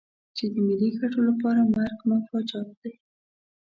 [0.37, 2.93] چې د ملي ګټو لپاره مرګ مفاجات دی.